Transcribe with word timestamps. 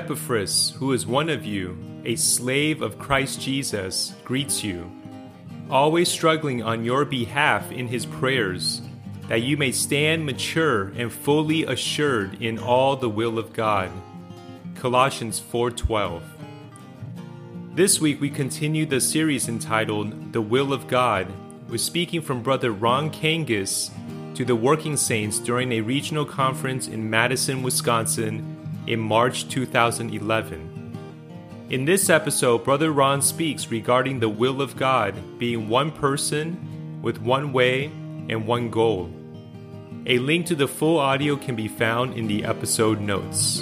Epaphras, 0.00 0.72
who 0.78 0.94
is 0.94 1.06
one 1.06 1.28
of 1.28 1.44
you, 1.44 1.76
a 2.06 2.16
slave 2.16 2.80
of 2.80 2.98
Christ 2.98 3.38
Jesus, 3.38 4.14
greets 4.24 4.64
you, 4.64 4.90
always 5.68 6.08
struggling 6.08 6.62
on 6.62 6.86
your 6.86 7.04
behalf 7.04 7.70
in 7.70 7.86
his 7.86 8.06
prayers, 8.06 8.80
that 9.28 9.42
you 9.42 9.58
may 9.58 9.70
stand 9.70 10.24
mature 10.24 10.84
and 10.96 11.12
fully 11.12 11.64
assured 11.64 12.40
in 12.40 12.58
all 12.58 12.96
the 12.96 13.10
will 13.10 13.38
of 13.38 13.52
God. 13.52 13.90
Colossians 14.74 15.38
4:12. 15.38 16.22
This 17.74 18.00
week 18.00 18.22
we 18.22 18.30
continue 18.30 18.86
the 18.86 19.02
series 19.02 19.50
entitled 19.50 20.32
The 20.32 20.40
Will 20.40 20.72
of 20.72 20.88
God, 20.88 21.26
with 21.68 21.82
speaking 21.82 22.22
from 22.22 22.42
brother 22.42 22.72
Ron 22.72 23.10
Kangas 23.10 23.90
to 24.32 24.46
the 24.46 24.56
working 24.56 24.96
saints 24.96 25.38
during 25.38 25.72
a 25.72 25.82
regional 25.82 26.24
conference 26.24 26.88
in 26.88 27.10
Madison, 27.10 27.62
Wisconsin 27.62 28.56
in 28.86 29.00
March 29.00 29.48
2011. 29.48 30.80
In 31.70 31.84
this 31.84 32.10
episode, 32.10 32.64
Brother 32.64 32.90
Ron 32.90 33.22
speaks 33.22 33.70
regarding 33.70 34.18
the 34.18 34.28
will 34.28 34.60
of 34.60 34.76
God 34.76 35.14
being 35.38 35.68
one 35.68 35.92
person 35.92 37.00
with 37.00 37.20
one 37.20 37.52
way 37.52 37.86
and 38.28 38.46
one 38.46 38.70
goal. 38.70 39.08
A 40.06 40.18
link 40.18 40.46
to 40.46 40.54
the 40.54 40.66
full 40.66 40.98
audio 40.98 41.36
can 41.36 41.54
be 41.54 41.68
found 41.68 42.14
in 42.14 42.26
the 42.26 42.44
episode 42.44 43.00
notes. 43.00 43.60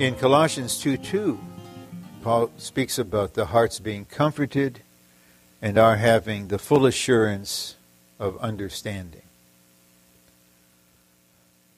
In 0.00 0.14
Colossians 0.14 0.78
2 0.78 0.96
2, 0.96 1.38
Paul 2.22 2.50
speaks 2.56 2.98
about 2.98 3.34
the 3.34 3.46
hearts 3.46 3.80
being 3.80 4.06
comforted 4.06 4.80
and 5.60 5.76
our 5.76 5.96
having 5.96 6.48
the 6.48 6.58
full 6.58 6.86
assurance 6.86 7.76
of 8.18 8.38
understanding. 8.38 9.23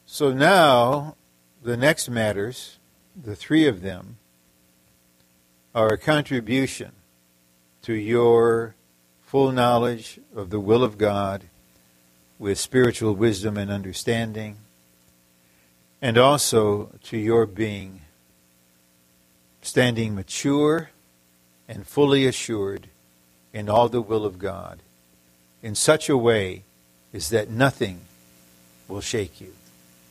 So 0.06 0.32
now, 0.32 1.16
the 1.64 1.76
next 1.76 2.08
matters, 2.08 2.78
the 3.20 3.34
three 3.34 3.66
of 3.66 3.82
them, 3.82 4.18
are 5.74 5.88
a 5.88 5.98
contribution 5.98 6.92
to 7.82 7.92
your 7.92 8.76
full 9.22 9.50
knowledge 9.50 10.20
of 10.34 10.50
the 10.50 10.60
will 10.60 10.84
of 10.84 10.96
God 10.96 11.42
with 12.38 12.56
spiritual 12.58 13.14
wisdom 13.14 13.56
and 13.56 13.68
understanding, 13.68 14.58
and 16.00 16.16
also 16.16 16.90
to 17.02 17.18
your 17.18 17.44
being 17.44 18.02
standing 19.60 20.14
mature 20.14 20.90
and 21.68 21.84
fully 21.84 22.26
assured 22.26 22.86
in 23.52 23.68
all 23.68 23.88
the 23.88 24.00
will 24.00 24.24
of 24.24 24.38
God 24.38 24.78
in 25.64 25.74
such 25.74 26.08
a 26.08 26.16
way 26.16 26.62
is 27.12 27.30
that 27.30 27.50
nothing 27.50 28.02
will 28.86 29.00
shake 29.00 29.40
you. 29.40 29.55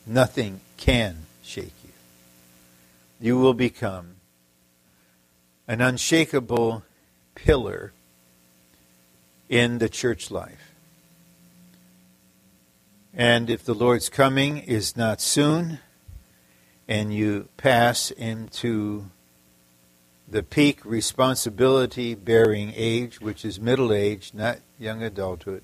Nothing 0.06 0.60
can 0.76 1.26
shake 1.42 1.74
you. 1.84 1.90
You 3.20 3.38
will 3.38 3.54
become 3.54 4.16
an 5.66 5.80
unshakable 5.80 6.84
pillar 7.34 7.92
in 9.48 9.78
the 9.78 9.88
church 9.88 10.30
life. 10.30 10.72
And 13.12 13.50
if 13.50 13.64
the 13.64 13.74
Lord's 13.74 14.08
coming 14.08 14.58
is 14.58 14.96
not 14.96 15.20
soon, 15.20 15.80
and 16.86 17.12
you 17.12 17.48
pass 17.56 18.10
into 18.10 19.06
the 20.28 20.42
peak 20.42 20.84
responsibility 20.84 22.14
bearing 22.14 22.72
age, 22.76 23.20
which 23.20 23.44
is 23.44 23.60
middle 23.60 23.92
age, 23.92 24.32
not 24.34 24.58
young 24.78 25.02
adulthood. 25.02 25.62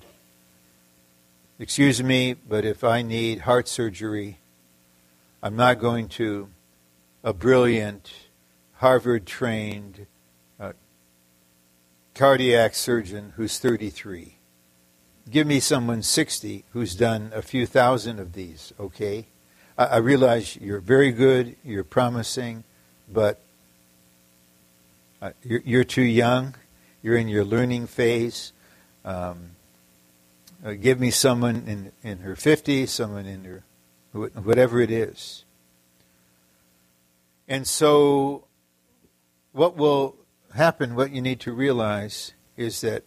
Excuse 1.62 2.02
me, 2.02 2.33
but 2.33 2.64
if 2.64 2.83
I 2.83 3.02
need 3.02 3.42
heart 3.42 3.68
surgery, 3.68 4.39
I'm 5.45 5.55
not 5.55 5.78
going 5.78 6.08
to 6.08 6.48
a 7.23 7.33
brilliant, 7.33 8.12
Harvard 8.78 9.27
trained 9.27 10.06
uh, 10.58 10.72
cardiac 12.17 12.74
surgeon 12.74 13.34
who's 13.36 13.61
33. 13.61 14.39
Give 15.30 15.46
me 15.46 15.61
someone 15.61 16.02
60 16.02 16.64
who's 16.72 16.96
done 16.96 17.30
a 17.33 17.42
few 17.42 17.64
thousand 17.64 18.18
of 18.18 18.33
these, 18.33 18.72
okay? 18.80 19.27
I, 19.78 19.84
I 19.84 19.96
realize 19.98 20.56
you're 20.56 20.80
very 20.80 21.12
good, 21.12 21.55
you're 21.62 21.84
promising, 21.84 22.64
but 23.08 23.40
uh, 25.22 25.30
you're, 25.45 25.62
you're, 25.64 25.84
too 25.84 26.02
young. 26.02 26.56
You're 27.05 27.17
in 27.17 27.28
your 27.28 27.45
learning 27.45 27.86
phase. 27.86 28.52
Um, 29.05 29.51
uh, 30.64 30.73
give 30.73 31.00
me 31.00 31.11
someone 31.11 31.64
in, 31.67 31.92
in 32.02 32.18
her 32.18 32.34
50s, 32.34 32.89
someone 32.89 33.27
in 33.27 33.45
her, 33.45 33.62
whatever 34.12 34.80
it 34.80 34.90
is. 34.90 35.45
And 37.48 37.67
so, 37.67 38.45
what 39.52 39.77
will 39.77 40.17
happen, 40.55 40.95
what 40.95 41.11
you 41.11 41.20
need 41.20 41.40
to 41.40 41.52
realize, 41.52 42.33
is 42.56 42.80
that 42.83 43.05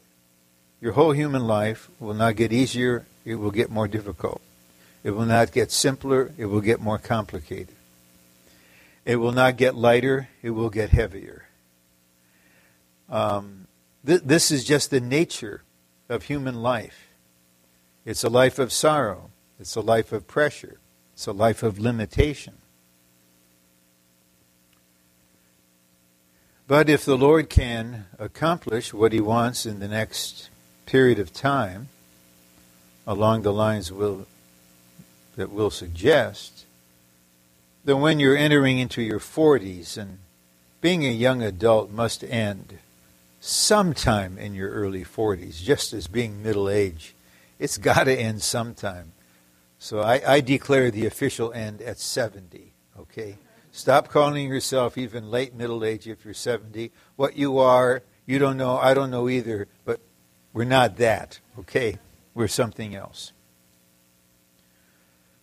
your 0.82 0.94
whole 0.94 1.14
human 1.14 1.48
life 1.48 1.90
will 2.00 2.14
not 2.14 2.36
get 2.36 2.52
easier, 2.52 3.06
it 3.24 3.36
will 3.36 3.52
get 3.52 3.72
more 3.72 3.88
difficult. 3.88 4.42
It 5.04 5.12
will 5.12 5.26
not 5.26 5.52
get 5.52 5.72
simpler, 5.72 6.32
it 6.38 6.46
will 6.46 6.62
get 6.62 6.82
more 6.82 6.98
complicated. 6.98 7.76
It 9.06 9.18
will 9.18 9.32
not 9.32 9.56
get 9.56 9.76
lighter, 9.76 10.30
it 10.42 10.50
will 10.50 10.70
get 10.70 10.90
heavier. 10.90 11.46
Um, 13.10 13.68
th- 14.06 14.22
this 14.24 14.52
is 14.52 14.64
just 14.64 14.90
the 14.90 15.00
nature 15.00 15.62
of 16.10 16.24
human 16.24 16.56
life. 16.56 17.05
It's 18.06 18.24
a 18.24 18.30
life 18.30 18.60
of 18.60 18.72
sorrow. 18.72 19.32
It's 19.60 19.76
a 19.76 19.82
life 19.82 20.12
of 20.12 20.28
pressure. 20.28 20.78
It's 21.14 21.26
a 21.26 21.32
life 21.32 21.64
of 21.64 21.80
limitation. 21.80 22.54
But 26.68 26.90
if 26.90 27.04
the 27.04 27.18
Lord 27.18 27.50
can 27.50 28.06
accomplish 28.20 28.94
what 28.94 29.12
He 29.12 29.22
wants 29.22 29.66
in 29.66 29.80
the 29.80 29.88
next 29.88 30.50
period 30.86 31.20
of 31.20 31.34
time, 31.34 31.90
along 33.08 33.42
the 33.42 33.54
lines 33.54 33.92
will, 33.92 34.28
that 35.36 35.52
we'll 35.52 35.72
suggest, 35.72 36.66
then 37.84 38.02
when 38.02 38.20
you're 38.20 38.38
entering 38.38 38.80
into 38.80 39.02
your 39.02 39.20
40s 39.20 39.98
and 39.98 40.20
being 40.82 41.06
a 41.06 41.12
young 41.12 41.42
adult 41.42 41.92
must 41.92 42.24
end 42.24 42.78
sometime 43.40 44.38
in 44.38 44.54
your 44.54 44.70
early 44.72 45.04
40s, 45.04 45.62
just 45.62 45.94
as 45.94 46.08
being 46.08 46.44
middle 46.44 46.70
age. 46.70 47.15
It's 47.60 47.78
got 47.78 48.06
to 48.06 48.14
end 48.14 48.42
sometime. 48.42 49.14
So 49.78 50.00
I, 50.00 50.22
I, 50.36 50.42
declare 50.42 50.90
the 50.90 51.06
official 51.06 51.54
end 51.54 51.82
at 51.82 52.00
70, 52.00 52.74
okay? 53.00 53.38
Stop 53.72 54.08
calling 54.10 54.48
yourself 54.48 54.98
even 54.98 55.30
late 55.30 55.54
middle 55.54 55.84
age 55.84 56.08
if 56.08 56.24
you're 56.26 56.34
70. 56.34 56.92
What 57.18 57.36
you 57.36 57.60
are, 57.60 58.02
you 58.26 58.40
don't 58.40 58.58
know, 58.58 58.78
I 58.78 58.94
don't 58.94 59.12
know 59.12 59.30
either, 59.30 59.68
but 59.84 60.00
we're 60.54 60.64
not 60.64 60.98
that, 60.98 61.40
okay? 61.60 62.00
We're 62.34 62.48
something 62.48 62.96
else. 62.96 63.34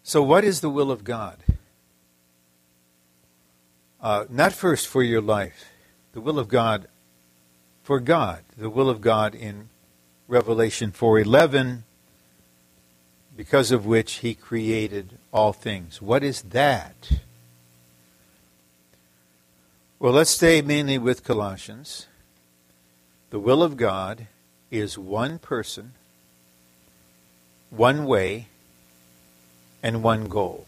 So, 0.02 0.22
what 0.22 0.44
is 0.44 0.60
the 0.60 0.70
will 0.70 0.90
of 0.90 1.04
God? 1.04 1.38
Uh, 4.00 4.24
not 4.28 4.52
first 4.52 4.88
for 4.88 5.02
your 5.02 5.20
life. 5.20 5.66
The 6.12 6.20
will 6.20 6.38
of 6.38 6.48
God 6.48 6.88
for 7.82 8.00
God, 8.00 8.42
the 8.56 8.70
will 8.70 8.90
of 8.90 9.00
God 9.00 9.34
in 9.34 9.68
Revelation 10.26 10.90
4:11 10.90 11.84
because 13.42 13.72
of 13.72 13.84
which 13.84 14.18
he 14.18 14.36
created 14.36 15.18
all 15.32 15.52
things. 15.52 16.00
What 16.00 16.22
is 16.22 16.42
that? 16.42 17.10
Well, 19.98 20.12
let's 20.12 20.30
stay 20.30 20.62
mainly 20.62 20.96
with 20.96 21.24
Colossians. 21.24 22.06
The 23.30 23.40
will 23.40 23.64
of 23.64 23.76
God 23.76 24.28
is 24.70 24.96
one 24.96 25.40
person, 25.40 25.94
one 27.70 28.04
way, 28.04 28.46
and 29.82 30.04
one 30.04 30.28
goal. 30.28 30.66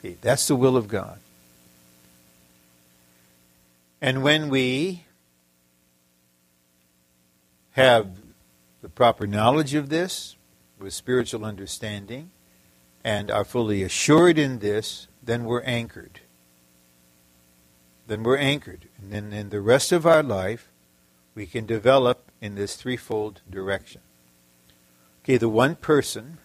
Okay, 0.00 0.16
that's 0.20 0.48
the 0.48 0.56
will 0.56 0.76
of 0.76 0.88
God. 0.88 1.20
And 4.00 4.24
when 4.24 4.48
we 4.48 5.04
have 7.74 8.08
the 8.82 8.88
proper 8.88 9.28
knowledge 9.28 9.74
of 9.74 9.90
this 9.90 10.35
with 10.78 10.92
spiritual 10.92 11.44
understanding 11.44 12.30
and 13.04 13.30
are 13.30 13.44
fully 13.44 13.82
assured 13.82 14.38
in 14.38 14.58
this, 14.58 15.08
then 15.22 15.44
we're 15.44 15.62
anchored. 15.62 16.20
Then 18.06 18.22
we're 18.22 18.36
anchored. 18.36 18.88
And 19.00 19.12
then 19.12 19.32
in 19.32 19.50
the 19.50 19.60
rest 19.60 19.92
of 19.92 20.06
our 20.06 20.22
life, 20.22 20.68
we 21.34 21.46
can 21.46 21.66
develop 21.66 22.30
in 22.40 22.54
this 22.54 22.76
threefold 22.76 23.40
direction. 23.50 24.00
Okay, 25.22 25.36
the 25.36 25.48
one 25.48 25.76
person 25.76 26.38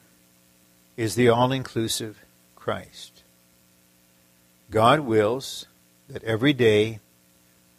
is 0.98 1.16
the 1.16 1.30
all 1.30 1.52
inclusive 1.52 2.20
Christ. 2.56 3.24
God 4.70 5.02
wills 5.02 5.66
that 6.08 6.24
every 6.24 6.54
day 6.54 7.00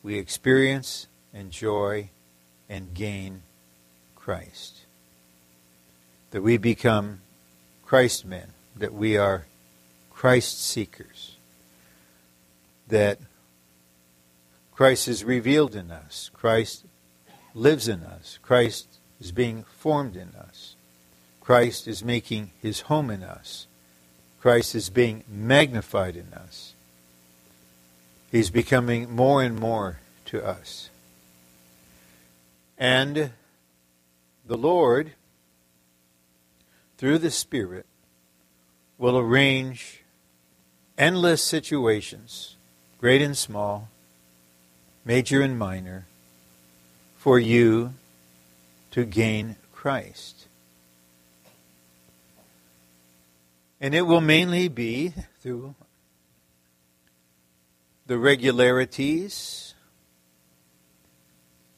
we 0.03 0.19
experience, 0.19 1.07
enjoy, 1.33 2.11
and 2.69 2.95
gain 2.95 3.43
Christ. 4.17 4.82
That 6.33 6.43
we 6.43 6.57
become 6.57 7.21
Christ 7.85 8.25
men, 8.25 8.49
that 8.77 8.93
we 8.93 9.17
are 9.17 9.47
Christ 10.11 10.63
seekers, 10.63 11.37
that 12.89 13.19
Christ 14.75 15.09
is 15.09 15.25
revealed 15.25 15.77
in 15.77 15.91
us, 15.91 16.31
Christ 16.33 16.85
lives 17.55 17.87
in 17.87 18.03
us, 18.03 18.39
Christ 18.43 18.87
is 19.21 19.31
being 19.31 19.65
formed 19.79 20.17
in 20.17 20.31
us, 20.39 20.75
Christ 21.41 21.87
is 21.87 22.03
making 22.03 22.51
his 22.61 22.81
home 22.81 23.11
in 23.11 23.23
us, 23.23 23.67
Christ 24.41 24.75
is 24.75 24.91
being 24.91 25.25
magnified 25.29 26.17
in 26.17 26.33
us. 26.35 26.73
He's 28.31 28.51
becoming 28.51 29.15
more 29.15 29.43
and 29.43 29.59
more 29.59 30.01
to 30.27 30.45
us. 30.45 30.89
And 32.79 33.33
the 34.47 34.57
Lord, 34.57 35.13
through 37.03 37.19
the 37.19 37.33
Spirit, 37.33 37.85
will 38.97 39.19
arrange 39.19 40.05
endless 40.97 41.43
situations, 41.43 42.55
great 42.97 43.21
and 43.21 43.37
small, 43.37 43.89
major 45.05 45.43
and 45.43 45.59
minor, 45.59 46.07
for 47.17 47.41
you 47.41 47.93
to 48.93 49.05
gain 49.05 49.57
Christ. 49.73 50.47
And 53.81 53.97
it 53.97 54.03
will 54.03 54.21
mainly 54.21 54.69
be 54.69 55.13
through 55.41 55.75
the 58.07 58.17
regularities, 58.17 59.75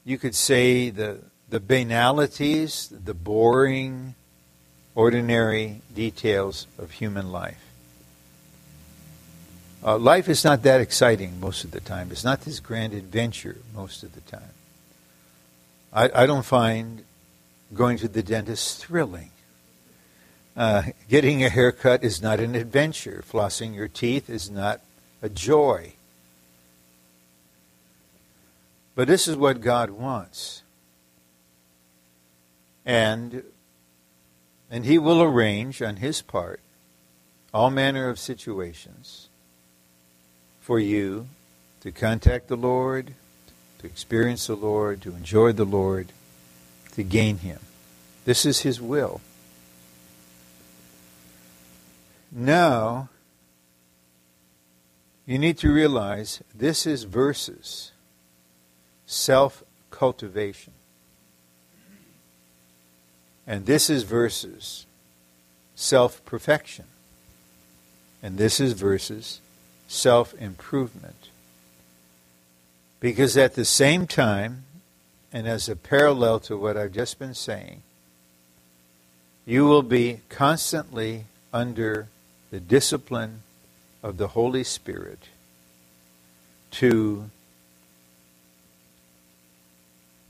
you 0.04 0.18
could 0.18 0.34
say 0.34 0.90
the, 0.90 1.22
the 1.48 1.60
banalities, 1.60 2.92
the 2.92 3.14
boring, 3.14 4.16
ordinary 4.94 5.80
details 5.94 6.66
of 6.78 6.92
human 6.92 7.32
life. 7.32 7.60
Uh, 9.84 9.98
life 9.98 10.28
is 10.28 10.44
not 10.44 10.62
that 10.62 10.80
exciting 10.80 11.38
most 11.40 11.64
of 11.64 11.70
the 11.70 11.80
time. 11.80 12.10
It's 12.10 12.24
not 12.24 12.42
this 12.42 12.60
grand 12.60 12.94
adventure 12.94 13.58
most 13.74 14.02
of 14.02 14.14
the 14.14 14.22
time. 14.22 14.52
I, 15.92 16.22
I 16.22 16.26
don't 16.26 16.44
find 16.44 17.04
going 17.74 17.98
to 17.98 18.08
the 18.08 18.22
dentist 18.22 18.84
thrilling. 18.84 19.30
Uh, 20.56 20.82
getting 21.08 21.44
a 21.44 21.50
haircut 21.50 22.02
is 22.02 22.22
not 22.22 22.40
an 22.40 22.54
adventure. 22.54 23.22
Flossing 23.30 23.74
your 23.74 23.88
teeth 23.88 24.30
is 24.30 24.50
not 24.50 24.80
a 25.20 25.28
joy. 25.28 25.92
But 28.94 29.08
this 29.08 29.26
is 29.26 29.36
what 29.36 29.60
God 29.60 29.90
wants. 29.90 30.62
And 32.86 33.42
and 34.74 34.86
he 34.86 34.98
will 34.98 35.22
arrange 35.22 35.80
on 35.80 35.94
his 35.98 36.20
part 36.20 36.58
all 37.52 37.70
manner 37.70 38.08
of 38.08 38.18
situations 38.18 39.28
for 40.60 40.80
you 40.80 41.28
to 41.80 41.92
contact 41.92 42.48
the 42.48 42.56
Lord, 42.56 43.14
to 43.78 43.86
experience 43.86 44.48
the 44.48 44.56
Lord, 44.56 45.00
to 45.02 45.10
enjoy 45.10 45.52
the 45.52 45.64
Lord, 45.64 46.08
to 46.90 47.04
gain 47.04 47.38
him. 47.38 47.60
This 48.24 48.44
is 48.44 48.62
his 48.62 48.80
will. 48.80 49.20
Now, 52.32 53.10
you 55.24 55.38
need 55.38 55.56
to 55.58 55.72
realize 55.72 56.42
this 56.52 56.84
is 56.84 57.04
verses 57.04 57.92
self 59.06 59.62
cultivation. 59.92 60.72
And 63.46 63.66
this 63.66 63.90
is 63.90 64.02
versus 64.02 64.86
self 65.74 66.24
perfection. 66.24 66.86
And 68.22 68.38
this 68.38 68.60
is 68.60 68.72
versus 68.72 69.40
self 69.86 70.34
improvement. 70.40 71.28
Because 73.00 73.36
at 73.36 73.54
the 73.54 73.66
same 73.66 74.06
time, 74.06 74.64
and 75.32 75.46
as 75.46 75.68
a 75.68 75.76
parallel 75.76 76.40
to 76.40 76.56
what 76.56 76.76
I've 76.76 76.92
just 76.92 77.18
been 77.18 77.34
saying, 77.34 77.82
you 79.44 79.66
will 79.66 79.82
be 79.82 80.20
constantly 80.30 81.26
under 81.52 82.08
the 82.50 82.60
discipline 82.60 83.42
of 84.02 84.16
the 84.16 84.28
Holy 84.28 84.64
Spirit 84.64 85.28
to 86.70 87.28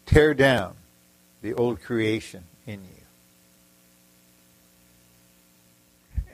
tear 0.06 0.34
down 0.34 0.74
the 1.42 1.54
old 1.54 1.80
creation 1.80 2.44
in 2.66 2.80
you. 2.80 3.03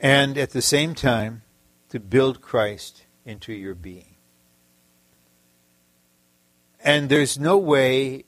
And 0.01 0.35
at 0.35 0.49
the 0.49 0.63
same 0.63 0.95
time, 0.95 1.43
to 1.89 1.99
build 1.99 2.41
Christ 2.41 3.03
into 3.23 3.53
your 3.53 3.75
being. 3.75 4.15
And 6.83 7.07
there's 7.07 7.37
no 7.37 7.57
way 7.57 8.25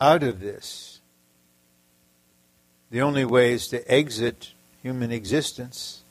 out 0.00 0.22
of 0.22 0.38
this. 0.38 1.00
The 2.90 3.02
only 3.02 3.24
way 3.24 3.52
is 3.52 3.66
to 3.68 3.90
exit 3.90 4.52
human 4.80 5.10
existence, 5.10 6.02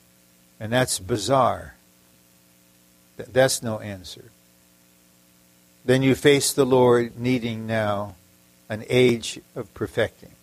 and 0.59 0.73
that's 0.73 0.99
bizarre. 0.99 1.75
That's 3.15 3.63
no 3.63 3.79
answer. 3.79 4.25
Then 5.85 6.03
you 6.03 6.15
face 6.15 6.51
the 6.51 6.65
Lord 6.65 7.17
needing 7.17 7.65
now 7.65 8.15
an 8.67 8.83
age 8.89 9.39
of 9.55 9.73
perfecting. 9.73 10.33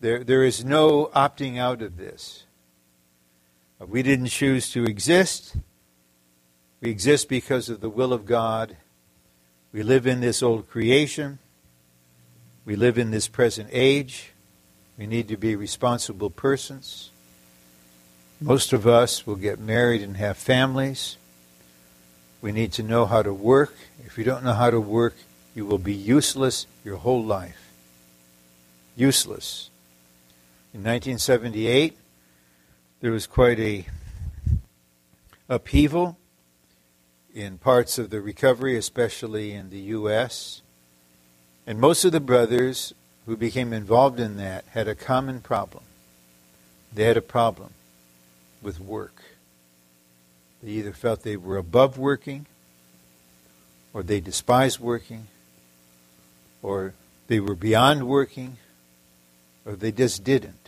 There, 0.00 0.24
there 0.24 0.42
is 0.42 0.64
no 0.64 1.06
opting 1.14 1.56
out 1.56 1.82
of 1.82 1.96
this. 1.96 2.44
We 3.88 4.02
didn't 4.02 4.26
choose 4.26 4.70
to 4.72 4.84
exist. 4.84 5.56
We 6.82 6.90
exist 6.90 7.28
because 7.28 7.68
of 7.70 7.80
the 7.80 7.88
will 7.88 8.12
of 8.12 8.26
God. 8.26 8.76
We 9.72 9.82
live 9.82 10.06
in 10.06 10.20
this 10.20 10.42
old 10.42 10.68
creation. 10.68 11.38
We 12.66 12.76
live 12.76 12.98
in 12.98 13.10
this 13.10 13.26
present 13.26 13.70
age. 13.72 14.32
We 14.98 15.06
need 15.06 15.28
to 15.28 15.36
be 15.38 15.56
responsible 15.56 16.28
persons. 16.28 17.10
Most 18.38 18.74
of 18.74 18.86
us 18.86 19.26
will 19.26 19.36
get 19.36 19.58
married 19.58 20.02
and 20.02 20.16
have 20.18 20.36
families. 20.36 21.16
We 22.42 22.52
need 22.52 22.72
to 22.72 22.82
know 22.82 23.06
how 23.06 23.22
to 23.22 23.32
work. 23.32 23.74
If 24.04 24.18
you 24.18 24.24
don't 24.24 24.44
know 24.44 24.52
how 24.52 24.70
to 24.70 24.80
work, 24.80 25.14
you 25.54 25.64
will 25.64 25.78
be 25.78 25.94
useless 25.94 26.66
your 26.84 26.96
whole 26.96 27.24
life. 27.24 27.70
Useless. 28.94 29.70
In 30.74 30.80
1978, 30.80 31.96
there 33.00 33.12
was 33.12 33.26
quite 33.26 33.58
a 33.58 33.86
upheaval 35.48 36.18
in 37.34 37.56
parts 37.56 37.98
of 37.98 38.10
the 38.10 38.20
recovery, 38.20 38.76
especially 38.76 39.52
in 39.52 39.70
the 39.70 39.78
U.S. 39.78 40.60
And 41.66 41.78
most 41.78 42.04
of 42.04 42.12
the 42.12 42.20
brothers 42.20 42.92
who 43.24 43.36
became 43.36 43.72
involved 43.72 44.20
in 44.20 44.36
that 44.36 44.64
had 44.72 44.86
a 44.86 44.94
common 44.94 45.40
problem. 45.40 45.84
They 46.92 47.04
had 47.04 47.16
a 47.16 47.22
problem 47.22 47.70
with 48.60 48.80
work. 48.80 49.22
They 50.62 50.72
either 50.72 50.92
felt 50.92 51.22
they 51.22 51.36
were 51.36 51.56
above 51.56 51.96
working, 51.96 52.46
or 53.94 54.02
they 54.02 54.20
despised 54.20 54.78
working, 54.78 55.28
or 56.62 56.92
they 57.28 57.40
were 57.40 57.54
beyond 57.54 58.06
working, 58.06 58.58
or 59.64 59.72
they 59.72 59.92
just 59.92 60.22
didn't. 60.22 60.59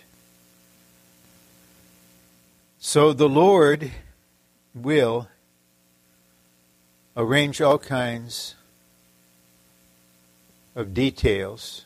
So 2.85 3.13
the 3.13 3.29
Lord 3.29 3.93
will 4.75 5.29
arrange 7.17 7.61
all 7.61 7.79
kinds 7.79 8.57
of 10.75 10.93
details 10.93 11.85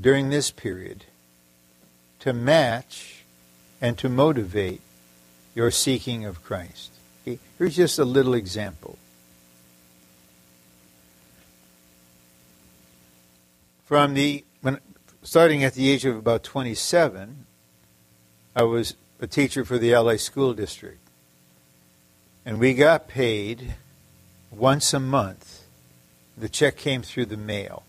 during 0.00 0.30
this 0.30 0.50
period 0.50 1.04
to 2.20 2.32
match 2.32 3.24
and 3.78 3.98
to 3.98 4.08
motivate 4.08 4.80
your 5.54 5.70
seeking 5.70 6.24
of 6.24 6.42
Christ. 6.42 6.90
Here's 7.58 7.76
just 7.76 7.98
a 7.98 8.06
little 8.06 8.32
example. 8.32 8.96
From 13.84 14.14
the 14.14 14.46
when 14.62 14.80
starting 15.22 15.62
at 15.62 15.74
the 15.74 15.90
age 15.90 16.06
of 16.06 16.16
about 16.16 16.42
27, 16.42 17.44
I 18.58 18.62
was 18.62 18.94
a 19.20 19.28
teacher 19.28 19.64
for 19.64 19.78
the 19.78 19.94
LA 19.94 20.16
School 20.16 20.52
District. 20.52 20.98
And 22.44 22.58
we 22.58 22.74
got 22.74 23.06
paid 23.06 23.74
once 24.50 24.92
a 24.92 24.98
month. 24.98 25.62
The 26.36 26.48
check 26.48 26.76
came 26.76 27.02
through 27.02 27.26
the 27.26 27.36
mail. 27.36 27.84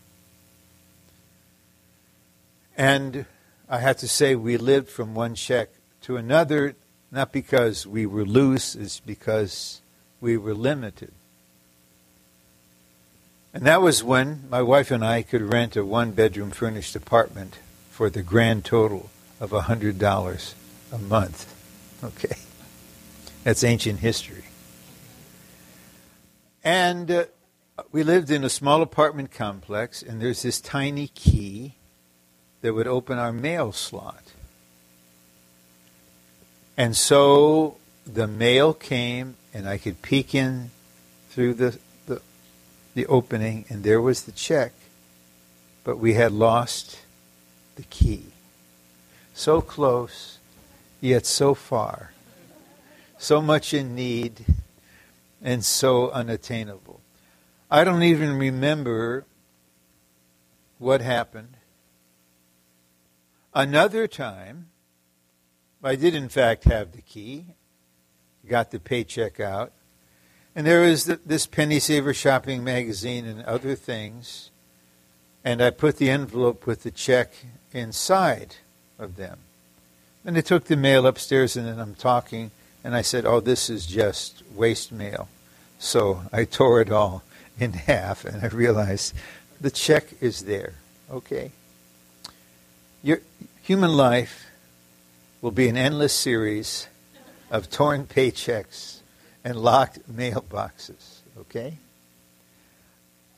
And 2.77 3.25
I 3.67 3.79
have 3.79 3.97
to 3.97 4.07
say, 4.07 4.35
we 4.35 4.57
lived 4.57 4.89
from 4.89 5.15
one 5.15 5.33
check 5.33 5.69
to 6.01 6.17
another, 6.17 6.75
not 7.11 7.31
because 7.31 7.87
we 7.87 8.05
were 8.05 8.23
loose, 8.23 8.75
it's 8.75 8.99
because 8.99 9.81
we 10.21 10.37
were 10.37 10.53
limited. 10.53 11.13
And 13.55 13.63
that 13.63 13.81
was 13.81 14.03
when 14.03 14.43
my 14.51 14.61
wife 14.61 14.91
and 14.91 15.03
I 15.03 15.23
could 15.23 15.41
rent 15.41 15.75
a 15.75 15.83
one 15.83 16.11
bedroom 16.11 16.51
furnished 16.51 16.95
apartment 16.95 17.57
for 17.89 18.11
the 18.11 18.21
grand 18.21 18.65
total 18.65 19.09
of 19.39 19.51
$100 19.51 20.53
a 20.91 20.97
month. 20.97 21.55
Okay. 22.03 22.35
That's 23.43 23.63
ancient 23.63 23.99
history. 23.99 24.43
And 26.63 27.09
uh, 27.09 27.25
we 27.91 28.03
lived 28.03 28.29
in 28.29 28.43
a 28.43 28.49
small 28.49 28.81
apartment 28.81 29.31
complex, 29.31 30.03
and 30.03 30.21
there's 30.21 30.41
this 30.41 30.59
tiny 30.59 31.07
key 31.07 31.75
that 32.61 32.73
would 32.73 32.87
open 32.87 33.17
our 33.17 33.31
mail 33.31 33.71
slot. 33.71 34.23
And 36.75 36.95
so 36.95 37.77
the 38.05 38.27
mail 38.27 38.73
came, 38.73 39.35
and 39.53 39.67
I 39.67 39.77
could 39.77 40.01
peek 40.01 40.35
in 40.35 40.71
through 41.29 41.53
the, 41.55 41.79
the, 42.07 42.21
the 42.95 43.05
opening, 43.07 43.65
and 43.69 43.83
there 43.83 44.01
was 44.01 44.23
the 44.23 44.31
check. 44.31 44.73
But 45.83 45.97
we 45.97 46.13
had 46.13 46.31
lost 46.31 46.99
the 47.75 47.83
key. 47.83 48.25
So 49.39 49.61
close, 49.61 50.39
yet 50.99 51.25
so 51.25 51.53
far. 51.53 52.11
So 53.17 53.41
much 53.41 53.73
in 53.73 53.95
need, 53.95 54.43
and 55.41 55.63
so 55.63 56.11
unattainable. 56.11 56.99
I 57.71 57.85
don't 57.85 58.03
even 58.03 58.37
remember 58.37 59.23
what 60.77 60.99
happened. 60.99 61.55
Another 63.53 64.09
time, 64.09 64.71
I 65.81 65.95
did 65.95 66.15
in 66.15 66.27
fact 66.27 66.65
have 66.65 66.91
the 66.91 67.01
key, 67.01 67.45
got 68.45 68.71
the 68.71 68.79
paycheck 68.81 69.39
out, 69.39 69.71
and 70.53 70.67
there 70.67 70.81
was 70.81 71.05
this 71.05 71.47
Penny 71.47 71.79
Saver 71.79 72.13
shopping 72.13 72.61
magazine 72.61 73.25
and 73.25 73.41
other 73.43 73.75
things, 73.75 74.51
and 75.45 75.61
I 75.61 75.69
put 75.69 75.95
the 75.95 76.09
envelope 76.09 76.67
with 76.67 76.83
the 76.83 76.91
check 76.91 77.31
inside 77.71 78.57
of 78.99 79.15
them. 79.15 79.39
And 80.25 80.37
I 80.37 80.41
took 80.41 80.65
the 80.65 80.75
mail 80.75 81.07
upstairs, 81.07 81.55
and 81.55 81.65
then 81.65 81.79
I'm 81.79 81.95
talking, 81.95 82.51
and 82.83 82.95
I 82.95 83.01
said, 83.01 83.25
Oh, 83.25 83.39
this 83.39 83.69
is 83.69 83.85
just 83.85 84.43
waste 84.53 84.91
mail. 84.91 85.29
So 85.79 86.23
I 86.31 86.43
tore 86.43 86.81
it 86.81 86.91
all 86.91 87.23
in 87.59 87.73
half, 87.73 88.25
and 88.25 88.43
I 88.43 88.47
realized 88.47 89.13
the 89.59 89.71
check 89.71 90.21
is 90.21 90.43
there. 90.43 90.73
Okay? 91.09 91.51
Your 93.01 93.21
human 93.61 93.95
life 93.95 94.47
will 95.41 95.51
be 95.51 95.69
an 95.69 95.77
endless 95.77 96.13
series 96.13 96.87
of 97.49 97.69
torn 97.69 98.05
paychecks 98.05 98.99
and 99.43 99.57
locked 99.57 99.99
mailboxes. 100.11 101.19
Okay? 101.39 101.77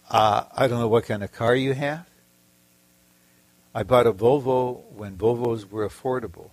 Uh, 0.09 0.43
I 0.55 0.67
don't 0.67 0.79
know 0.79 0.87
what 0.87 1.05
kind 1.05 1.23
of 1.23 1.31
car 1.31 1.55
you 1.55 1.73
have. 1.73 2.05
I 3.73 3.83
bought 3.83 4.07
a 4.07 4.13
Volvo 4.13 4.83
when 4.91 5.17
Volvos 5.17 5.69
were 5.69 5.87
affordable. 5.87 6.49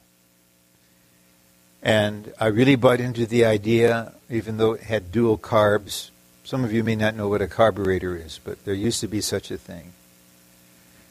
And 1.82 2.32
I 2.38 2.46
really 2.46 2.76
bought 2.76 3.00
into 3.00 3.26
the 3.26 3.44
idea, 3.44 4.12
even 4.30 4.56
though 4.56 4.72
it 4.72 4.82
had 4.82 5.12
dual 5.12 5.38
carbs. 5.38 6.10
Some 6.44 6.64
of 6.64 6.72
you 6.72 6.82
may 6.84 6.96
not 6.96 7.14
know 7.14 7.28
what 7.28 7.42
a 7.42 7.48
carburetor 7.48 8.16
is, 8.16 8.40
but 8.42 8.64
there 8.64 8.74
used 8.74 9.00
to 9.00 9.08
be 9.08 9.20
such 9.20 9.50
a 9.50 9.56
thing. 9.56 9.92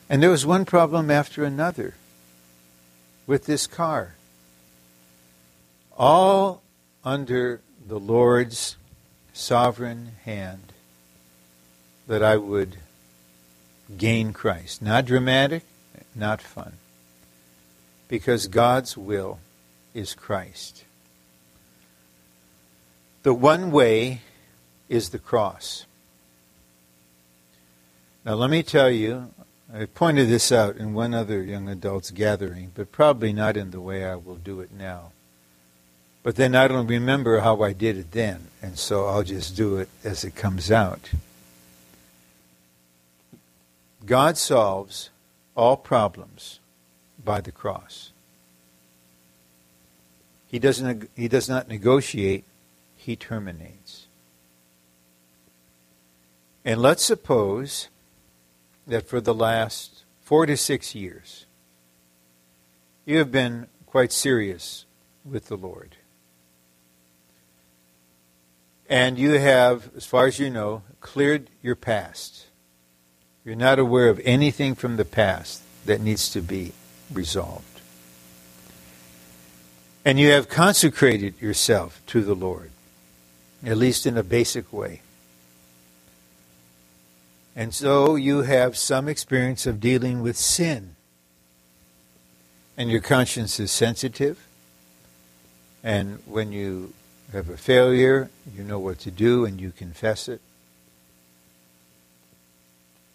And 0.10 0.24
there 0.24 0.30
was 0.30 0.46
one 0.46 0.66
problem 0.66 1.12
after 1.12 1.44
another 1.44 1.96
with 3.26 3.46
this 3.46 3.68
car. 3.68 4.16
All 5.98 6.62
under 7.04 7.62
the 7.86 8.00
Lord's 8.00 8.78
sovereign 9.34 10.12
hand 10.24 10.74
that 12.08 12.24
I 12.24 12.38
would 12.38 12.78
gain 13.98 14.34
Christ. 14.34 14.82
Not 14.82 15.06
dramatic, 15.06 15.64
not 16.16 16.42
fun. 16.42 16.74
Because 18.08 18.48
God's 18.48 18.98
will 18.98 19.40
is 19.94 20.14
Christ. 20.14 20.86
The 23.24 23.34
one 23.34 23.72
way 23.72 24.22
is 24.88 25.10
the 25.10 25.20
cross. 25.20 25.86
Now, 28.24 28.36
let 28.36 28.50
me 28.50 28.64
tell 28.64 28.90
you, 28.90 29.32
I 29.74 29.86
pointed 29.86 30.30
this 30.30 30.52
out 30.52 30.78
in 30.78 30.94
one 30.94 31.14
other 31.14 31.44
young 31.44 31.68
adults 31.68 32.12
gathering, 32.12 32.72
but 32.74 32.92
probably 32.92 33.34
not 33.34 33.58
in 33.58 33.72
the 33.72 33.82
way 33.82 34.06
I 34.06 34.16
will 34.16 34.36
do 34.36 34.62
it 34.62 34.72
now. 34.72 35.12
But 36.24 36.36
then 36.36 36.56
I 36.56 36.68
don't 36.68 36.88
remember 36.88 37.40
how 37.40 37.62
I 37.62 37.74
did 37.74 37.98
it 37.98 38.12
then, 38.12 38.48
and 38.62 38.78
so 38.78 39.06
I'll 39.06 39.24
just 39.24 39.56
do 39.56 39.78
it 39.78 39.90
as 40.04 40.24
it 40.24 40.36
comes 40.36 40.72
out. 40.72 41.10
God 44.06 44.38
solves 44.38 45.10
all 45.58 45.76
problems 45.76 46.60
by 47.26 47.42
the 47.42 47.52
cross. 47.52 48.12
He, 50.48 50.60
doesn't, 50.60 51.10
he 51.16 51.28
does 51.28 51.50
not 51.50 51.68
negotiate, 51.68 52.46
he 52.96 53.16
terminates. 53.16 54.08
And 56.64 56.82
let's 56.82 57.04
suppose 57.04 57.88
that 58.86 59.08
for 59.08 59.20
the 59.20 59.34
last 59.34 60.04
four 60.22 60.46
to 60.46 60.56
six 60.56 60.94
years, 60.94 61.46
you 63.06 63.18
have 63.18 63.32
been 63.32 63.68
quite 63.86 64.12
serious 64.12 64.86
with 65.26 65.48
the 65.48 65.58
Lord. 65.58 65.96
And 68.90 69.18
you 69.18 69.34
have, 69.34 69.90
as 69.98 70.06
far 70.06 70.28
as 70.28 70.40
you 70.40 70.50
know, 70.50 70.84
cleared 71.02 71.50
your 71.62 71.76
past. 71.76 72.46
You're 73.48 73.56
not 73.56 73.80
aware 73.80 74.10
of 74.10 74.20
anything 74.26 74.76
from 74.76 74.98
the 74.98 75.06
past 75.06 75.62
that 75.86 76.02
needs 76.02 76.30
to 76.32 76.42
be 76.42 76.74
resolved. 77.10 77.80
And 80.04 80.20
you 80.20 80.32
have 80.32 80.50
consecrated 80.50 81.42
yourself 81.42 82.02
to 82.08 82.22
the 82.26 82.34
Lord, 82.36 82.72
at 83.64 83.78
least 83.78 84.06
in 84.06 84.18
a 84.18 84.22
basic 84.22 84.74
way. 84.74 85.00
And 87.56 87.74
so 87.74 88.18
you 88.18 88.42
have 88.42 88.76
some 88.76 89.08
experience 89.08 89.66
of 89.66 89.80
dealing 89.80 90.22
with 90.22 90.36
sin. 90.36 90.98
And 92.76 92.92
your 92.92 93.00
conscience 93.00 93.62
is 93.62 93.72
sensitive. 93.72 94.46
And 95.86 96.20
when 96.26 96.52
you 96.52 96.92
have 97.32 97.48
a 97.48 97.56
failure, 97.56 98.30
you 98.54 98.66
know 98.66 98.80
what 98.80 99.00
to 99.00 99.10
do 99.10 99.46
and 99.46 99.62
you 99.62 99.72
confess 99.72 100.28
it. 100.28 100.42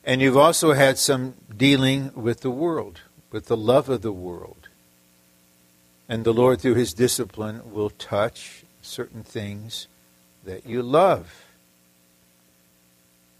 And 0.04 0.20
you've 0.20 0.36
also 0.36 0.72
had 0.72 0.98
some 0.98 1.34
dealing 1.56 2.12
with 2.14 2.40
the 2.40 2.50
world, 2.50 3.00
with 3.30 3.46
the 3.46 3.56
love 3.56 3.88
of 3.88 4.02
the 4.02 4.12
world. 4.12 4.68
And 6.08 6.24
the 6.24 6.34
Lord, 6.34 6.60
through 6.60 6.74
His 6.74 6.92
discipline, 6.92 7.72
will 7.72 7.90
touch 7.90 8.64
certain 8.82 9.22
things 9.22 9.86
that 10.44 10.66
you 10.66 10.82
love. 10.82 11.44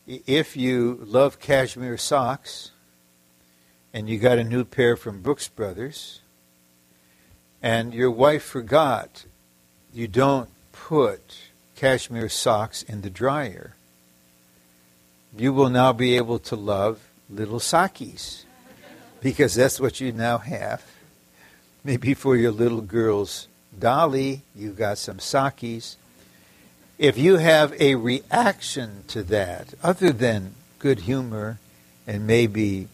If 0.06 0.56
you 0.56 1.00
love 1.02 1.40
cashmere 1.40 1.98
socks 1.98 2.70
and 3.92 4.08
you 4.08 4.18
got 4.18 4.38
a 4.38 4.44
new 4.44 4.64
pair 4.64 4.96
from 4.96 5.20
Brooks 5.20 5.48
Brothers, 5.48 6.20
and 7.60 7.92
your 7.92 8.10
wife 8.10 8.42
forgot, 8.42 9.26
you 9.92 10.08
don't 10.08 10.48
put 10.72 11.36
cashmere 11.76 12.28
socks 12.28 12.82
in 12.82 13.02
the 13.02 13.10
dryer. 13.10 13.76
You 15.36 15.52
will 15.52 15.70
now 15.70 15.92
be 15.92 16.16
able 16.16 16.38
to 16.40 16.56
love 16.56 17.00
little 17.30 17.60
sakis 17.60 18.44
because 19.22 19.54
that's 19.54 19.80
what 19.80 20.00
you 20.00 20.12
now 20.12 20.38
have. 20.38 20.82
Maybe 21.84 22.14
for 22.14 22.36
your 22.36 22.52
little 22.52 22.82
girl's 22.82 23.48
dolly, 23.78 24.42
you 24.54 24.72
got 24.72 24.98
some 24.98 25.18
sakis. 25.18 25.96
If 26.98 27.16
you 27.16 27.38
have 27.38 27.72
a 27.80 27.94
reaction 27.94 29.04
to 29.08 29.22
that, 29.24 29.74
other 29.82 30.12
than 30.12 30.54
good 30.78 31.00
humor 31.00 31.58
and 32.06 32.26
maybe 32.26 32.88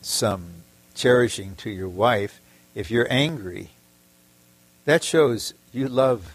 some 0.00 0.46
cherishing 0.94 1.56
to 1.56 1.70
your 1.70 1.88
wife, 1.88 2.40
if 2.74 2.90
you're 2.90 3.10
angry, 3.10 3.70
that 4.84 5.02
shows 5.02 5.52
you 5.72 5.88
love 5.88 6.34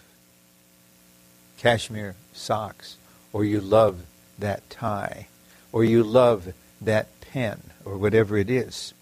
cashmere 1.58 2.16
socks, 2.34 2.98
or 3.32 3.46
you 3.46 3.62
love 3.62 4.02
that 4.40 4.70
tie, 4.70 5.28
or 5.72 5.84
you 5.84 6.04
love 6.04 6.54
that 6.82 7.08
pen, 7.22 7.62
or 7.86 7.98
whatever 7.98 8.38
it 8.38 8.50
is. 8.50 8.94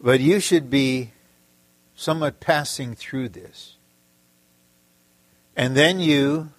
But 0.00 0.20
you 0.20 0.40
should 0.40 0.70
be 0.70 1.10
somewhat 1.96 2.38
passing 2.40 2.94
through 2.94 3.30
this. 3.30 3.74
And 5.56 5.76
then 5.76 5.98
you 5.98 6.50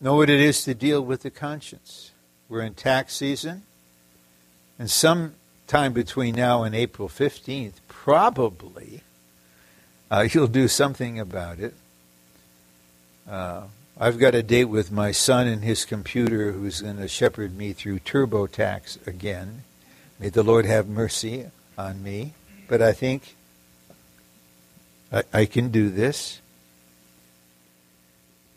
know 0.00 0.14
what 0.14 0.30
it 0.30 0.40
is 0.40 0.62
to 0.64 0.74
deal 0.74 1.00
with 1.00 1.22
the 1.22 1.30
conscience. 1.30 2.12
We're 2.48 2.62
in 2.62 2.74
tax 2.74 3.16
season, 3.16 3.62
and 4.78 4.88
sometime 4.88 5.92
between 5.92 6.36
now 6.36 6.62
and 6.62 6.74
April 6.74 7.08
15th, 7.08 7.74
probably, 7.88 9.02
uh, 10.10 10.28
you'll 10.30 10.46
do 10.46 10.68
something 10.68 11.18
about 11.18 11.58
it. 11.58 11.74
Uh, 13.28 13.62
I've 13.98 14.18
got 14.18 14.34
a 14.34 14.42
date 14.42 14.64
with 14.64 14.90
my 14.90 15.12
son 15.12 15.46
and 15.46 15.62
his 15.62 15.84
computer 15.84 16.50
who's 16.50 16.80
going 16.80 16.96
to 16.96 17.06
shepherd 17.06 17.56
me 17.56 17.72
through 17.72 18.00
TurboTax 18.00 19.06
again. 19.06 19.62
May 20.18 20.30
the 20.30 20.42
Lord 20.42 20.66
have 20.66 20.88
mercy 20.88 21.46
on 21.78 22.02
me. 22.02 22.34
but 22.66 22.82
I 22.82 22.92
think 22.92 23.36
I, 25.12 25.22
I 25.32 25.46
can 25.46 25.70
do 25.70 25.90
this. 25.90 26.40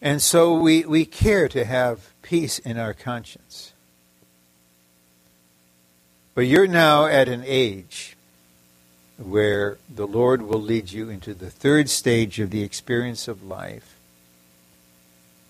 And 0.01 0.21
so 0.21 0.57
we, 0.57 0.85
we 0.85 1.05
care 1.05 1.47
to 1.49 1.65
have 1.65 2.11
peace 2.21 2.59
in 2.59 2.77
our 2.77 2.93
conscience. 2.93 3.73
But 6.33 6.41
you're 6.41 6.67
now 6.67 7.05
at 7.05 7.27
an 7.27 7.43
age 7.45 8.15
where 9.17 9.77
the 9.89 10.05
Lord 10.05 10.43
will 10.43 10.61
lead 10.61 10.91
you 10.91 11.09
into 11.09 11.33
the 11.33 11.49
third 11.49 11.89
stage 11.89 12.39
of 12.39 12.51
the 12.51 12.61
experience 12.61 13.27
of 13.27 13.43
life, 13.43 13.96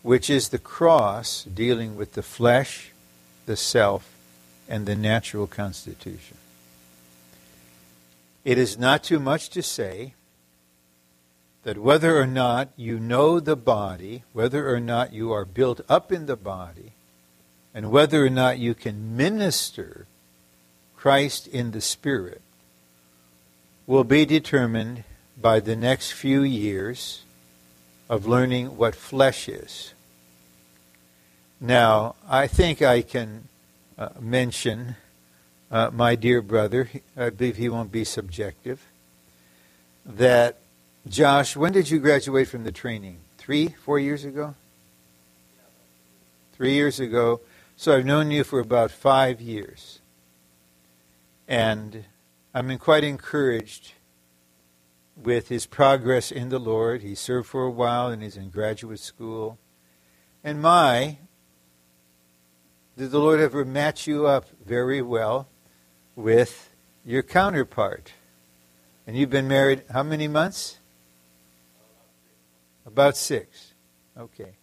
which 0.01 0.29
is 0.29 0.49
the 0.49 0.59
cross 0.59 1.43
dealing 1.43 1.95
with 1.95 2.13
the 2.13 2.23
flesh, 2.23 2.91
the 3.45 3.57
self, 3.57 4.13
and 4.69 4.85
the 4.85 4.95
natural 4.95 5.47
constitution. 5.47 6.37
It 8.43 8.57
is 8.57 8.77
not 8.77 9.03
too 9.03 9.19
much 9.19 9.49
to 9.49 9.61
say 9.61 10.13
that 11.63 11.77
whether 11.77 12.17
or 12.17 12.27
not 12.27 12.69
you 12.77 12.99
know 12.99 13.39
the 13.39 13.57
body, 13.57 14.23
whether 14.31 14.73
or 14.73 14.79
not 14.79 15.11
you 15.11 15.33
are 15.33 15.43
built 15.43 15.81
up 15.89 16.11
in 16.11 16.25
the 16.25 16.37
body, 16.37 16.93
and 17.73 17.91
whether 17.91 18.25
or 18.25 18.29
not 18.29 18.57
you 18.57 18.73
can 18.73 19.17
minister 19.17 20.07
Christ 20.95 21.47
in 21.47 21.71
the 21.71 21.81
Spirit, 21.81 22.41
will 23.85 24.05
be 24.05 24.25
determined 24.25 25.03
by 25.39 25.59
the 25.59 25.75
next 25.75 26.11
few 26.11 26.41
years 26.41 27.23
of 28.09 28.25
learning 28.25 28.77
what 28.77 28.95
flesh 28.95 29.49
is. 29.49 29.93
Now, 31.59 32.15
I 32.29 32.47
think 32.47 32.81
I 32.81 33.01
can 33.01 33.47
uh, 33.97 34.09
mention 34.19 34.95
uh, 35.71 35.89
my 35.91 36.15
dear 36.15 36.41
brother, 36.41 36.89
I 37.15 37.29
believe 37.31 37.57
he 37.57 37.69
won't 37.69 37.91
be 37.91 38.03
subjective, 38.03 38.85
that 40.05 40.59
Josh, 41.07 41.55
when 41.55 41.73
did 41.73 41.89
you 41.89 41.99
graduate 41.99 42.47
from 42.47 42.63
the 42.63 42.71
training? 42.71 43.19
Three, 43.37 43.69
four 43.69 43.99
years 43.99 44.23
ago? 44.23 44.55
Three 46.53 46.73
years 46.73 46.99
ago. 46.99 47.41
So 47.75 47.95
I've 47.95 48.05
known 48.05 48.31
you 48.31 48.43
for 48.43 48.59
about 48.59 48.91
five 48.91 49.41
years. 49.41 49.99
And 51.47 52.05
I'm 52.53 52.75
quite 52.77 53.03
encouraged 53.03 53.93
with 55.21 55.49
his 55.49 55.65
progress 55.65 56.31
in 56.31 56.49
the 56.49 56.59
Lord. 56.59 57.01
He 57.01 57.15
served 57.15 57.47
for 57.47 57.63
a 57.63 57.71
while 57.71 58.07
and 58.07 58.21
he's 58.21 58.37
in 58.37 58.49
graduate 58.49 58.99
school. 58.99 59.57
And 60.43 60.61
my, 60.61 61.17
did 62.97 63.11
the 63.11 63.19
Lord 63.19 63.39
ever 63.39 63.65
match 63.65 64.07
you 64.07 64.27
up 64.27 64.45
very 64.65 65.01
well 65.01 65.49
with 66.15 66.71
your 67.05 67.23
counterpart? 67.23 68.13
And 69.05 69.17
you've 69.17 69.29
been 69.29 69.47
married 69.47 69.83
how 69.91 70.03
many 70.03 70.27
months? 70.27 70.79
About 72.85 73.17
six. 73.17 73.73
Okay. 74.17 74.57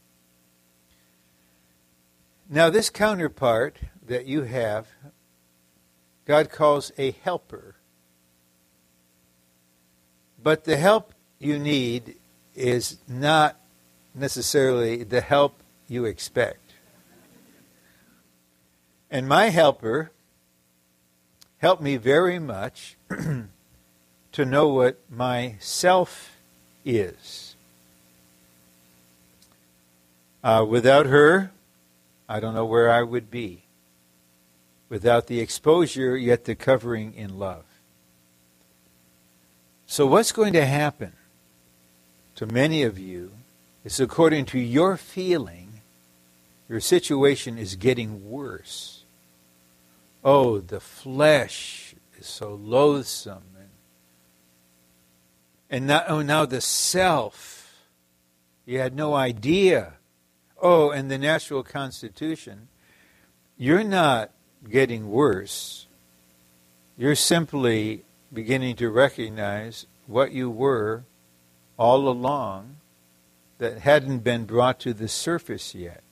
Now, 2.49 2.71
this 2.71 2.91
counterpart 2.91 3.79
that 4.07 4.27
you 4.27 4.43
have, 4.43 4.89
God 6.27 6.51
calls 6.51 6.93
a 6.99 7.13
helper. 7.13 7.77
But 10.45 10.65
the 10.65 10.77
help 10.77 11.15
you 11.39 11.59
need 11.59 12.17
is 12.55 12.99
not 13.09 13.57
necessarily 14.15 15.03
the 15.03 15.23
help 15.23 15.63
you 15.89 16.05
expect. 16.05 16.75
And 19.11 19.27
my 19.27 19.49
helper 19.49 20.13
helped 21.59 21.81
me 21.81 21.97
very 21.97 22.39
much 22.39 22.97
to 24.33 24.45
know 24.45 24.69
what 24.69 25.01
my 25.11 25.57
self 25.61 26.37
is. 26.85 27.57
Uh, 30.43 30.67
without 30.69 31.07
her, 31.07 31.53
I 32.29 32.39
don't 32.39 32.55
know 32.55 32.67
where 32.67 32.91
I 32.91 33.03
would 33.03 33.31
be. 33.31 33.63
Without 34.91 35.27
the 35.27 35.41
exposure, 35.41 36.19
yet 36.19 36.45
the 36.45 36.55
covering 36.55 37.15
in 37.15 37.39
love. 37.39 37.65
So, 39.87 40.07
what's 40.07 40.33
going 40.33 40.53
to 40.55 40.65
happen 40.65 41.13
to 42.37 42.47
many 42.47 42.83
of 42.83 42.99
you 42.99 43.33
is 43.85 44.01
according 44.01 44.47
to 44.47 44.59
your 44.59 44.97
feeling, 44.97 45.81
your 46.69 46.81
situation 46.81 47.59
is 47.59 47.77
getting 47.77 48.31
worse. 48.31 49.05
Oh, 50.25 50.59
the 50.59 50.81
flesh 50.81 51.95
is 52.19 52.27
so 52.27 52.55
loathsome. 52.55 53.43
And, 53.59 53.69
and 55.71 55.87
now, 55.87 56.05
oh, 56.09 56.23
now 56.23 56.47
the 56.47 56.61
self. 56.61 57.61
You 58.65 58.79
had 58.79 58.97
no 58.97 59.15
idea 59.15 59.95
oh, 60.65 60.91
and 60.91 61.11
the 61.11 61.19
natural 61.19 61.63
constitution, 61.63 62.69
you're 63.59 63.85
not 63.85 64.31
getting 64.69 65.11
worse. 65.11 65.87
You're 66.97 67.15
simply 67.15 68.03
beginning 68.35 68.77
to 68.77 68.91
recognize 68.91 69.87
what 70.07 70.33
you 70.33 70.51
were 70.51 71.05
all 71.79 72.09
along 72.09 72.77
that 73.59 73.79
hadn't 73.79 74.19
been 74.19 74.45
brought 74.45 74.81
to 74.81 74.93
the 74.93 75.09
surface 75.09 75.75
yet. 75.75 76.03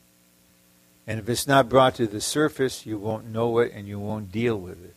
And 1.06 1.18
if 1.18 1.28
it's 1.28 1.46
not 1.46 1.68
brought 1.68 1.96
to 1.96 2.06
the 2.06 2.20
surface, 2.20 2.86
you 2.86 2.96
won't 2.98 3.26
know 3.26 3.58
it 3.58 3.72
and 3.74 3.88
you 3.88 3.98
won't 3.98 4.30
deal 4.30 4.56
with 4.56 4.82
it. 4.84 4.94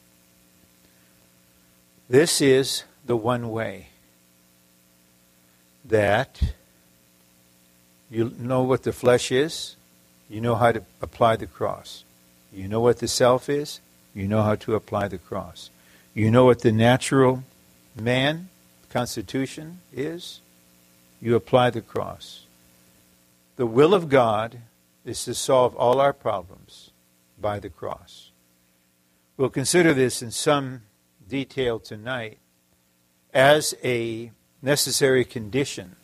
This 2.07 2.39
is 2.39 2.83
the 3.05 3.17
one 3.17 3.49
way 3.49 3.88
that 5.83 6.41
you 8.09 8.33
know 8.38 8.61
what 8.61 8.83
the 8.83 8.93
flesh 8.93 9.31
is. 9.31 9.75
You 10.29 10.41
know 10.41 10.55
how 10.55 10.71
to 10.71 10.83
apply 11.01 11.35
the 11.35 11.47
cross. 11.47 12.03
You 12.53 12.67
know 12.67 12.79
what 12.79 12.99
the 12.99 13.07
self 13.07 13.49
is. 13.49 13.79
You 14.13 14.27
know 14.27 14.43
how 14.43 14.55
to 14.55 14.75
apply 14.75 15.07
the 15.07 15.17
cross. 15.17 15.69
You 16.15 16.32
know 16.32 16.45
what 16.45 16.62
the 16.62 16.71
natural 16.71 17.43
man, 17.93 18.47
constitution 18.89 19.82
is. 19.91 20.39
You 21.21 21.36
apply 21.36 21.71
the 21.71 21.82
cross. 21.82 22.45
The 23.58 23.65
will 23.65 23.93
of 23.93 24.08
God 24.08 24.60
is 25.04 25.25
to 25.25 25.34
solve 25.34 25.75
all 25.75 25.99
our 25.99 26.13
problems 26.13 26.91
by 27.39 27.60
the 27.60 27.67
cross. 27.67 28.30
We'll 29.36 29.49
consider 29.49 29.93
this 29.93 30.21
in 30.21 30.32
some 30.32 30.84
detail 31.28 31.80
tonight 31.80 32.38
as 33.34 33.75
a 33.84 34.32
necessary 34.62 35.25
condition 35.25 35.97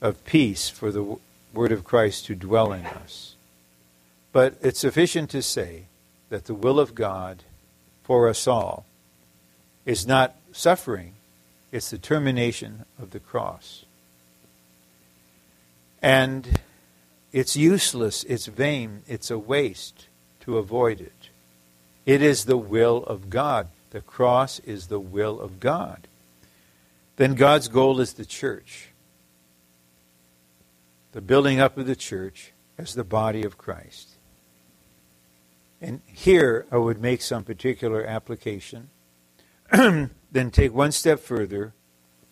of 0.00 0.24
peace 0.24 0.68
for 0.68 0.90
the 0.90 1.18
word 1.54 1.70
of 1.70 1.84
Christ 1.84 2.26
to 2.26 2.34
dwell 2.34 2.72
in 2.72 2.84
us. 2.84 3.36
But 4.32 4.58
it's 4.60 4.80
sufficient 4.80 5.30
to 5.30 5.40
say 5.40 5.84
that 6.30 6.46
the 6.46 6.54
will 6.54 6.80
of 6.80 6.96
God 6.96 7.44
for 8.02 8.28
us 8.28 8.48
all 8.48 8.84
is 9.88 10.06
not 10.06 10.36
suffering, 10.52 11.14
it's 11.72 11.88
the 11.88 11.96
termination 11.96 12.84
of 13.00 13.10
the 13.10 13.18
cross. 13.18 13.86
And 16.02 16.60
it's 17.32 17.56
useless, 17.56 18.22
it's 18.24 18.46
vain, 18.46 19.02
it's 19.08 19.30
a 19.30 19.38
waste 19.38 20.06
to 20.40 20.58
avoid 20.58 21.00
it. 21.00 21.30
It 22.04 22.20
is 22.20 22.44
the 22.44 22.58
will 22.58 22.98
of 23.04 23.30
God. 23.30 23.68
The 23.90 24.02
cross 24.02 24.58
is 24.60 24.88
the 24.88 25.00
will 25.00 25.40
of 25.40 25.58
God. 25.58 26.06
Then 27.16 27.34
God's 27.34 27.68
goal 27.68 27.98
is 27.98 28.12
the 28.12 28.26
church 28.26 28.90
the 31.12 31.22
building 31.22 31.58
up 31.58 31.78
of 31.78 31.86
the 31.86 31.96
church 31.96 32.52
as 32.76 32.94
the 32.94 33.02
body 33.02 33.42
of 33.42 33.56
Christ. 33.56 34.10
And 35.80 36.02
here 36.06 36.66
I 36.70 36.76
would 36.76 37.00
make 37.00 37.22
some 37.22 37.44
particular 37.44 38.04
application, 38.04 38.90
then 40.32 40.50
take 40.50 40.72
one 40.74 40.92
step 40.92 41.20
further 41.20 41.74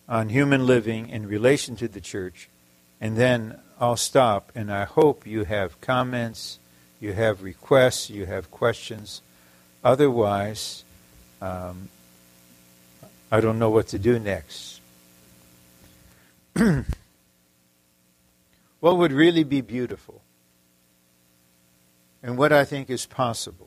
on 0.07 0.29
human 0.29 0.65
living 0.65 1.09
in 1.09 1.27
relation 1.27 1.75
to 1.75 1.87
the 1.87 2.01
church, 2.01 2.49
and 2.99 3.17
then 3.17 3.59
I'll 3.79 3.97
stop. 3.97 4.51
And 4.55 4.71
I 4.71 4.85
hope 4.85 5.27
you 5.27 5.43
have 5.43 5.79
comments, 5.81 6.59
you 6.99 7.13
have 7.13 7.43
requests, 7.43 8.09
you 8.09 8.25
have 8.25 8.49
questions. 8.49 9.21
Otherwise, 9.83 10.83
um, 11.41 11.89
I 13.31 13.41
don't 13.41 13.59
know 13.59 13.69
what 13.69 13.87
to 13.89 13.99
do 13.99 14.17
next. 14.17 14.81
what 18.79 18.97
would 18.97 19.11
really 19.11 19.43
be 19.43 19.61
beautiful 19.61 20.21
and 22.23 22.37
what 22.37 22.51
I 22.51 22.65
think 22.65 22.89
is 22.89 23.05
possible 23.05 23.66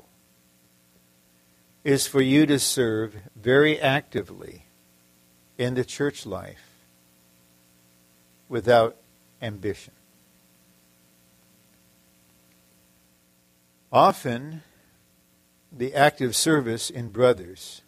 is 1.84 2.06
for 2.06 2.20
you 2.20 2.46
to 2.46 2.58
serve 2.58 3.16
very 3.34 3.80
actively 3.80 4.66
in 5.56 5.74
the 5.74 5.84
church 5.84 6.26
life 6.26 6.70
without 8.48 8.96
ambition. 9.40 9.94
Often, 13.92 14.62
the 15.72 15.94
active 15.94 16.36
service 16.36 16.90
in 16.90 17.08
brothers 17.08 17.82